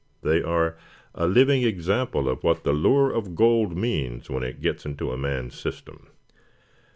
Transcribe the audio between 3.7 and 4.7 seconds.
means when it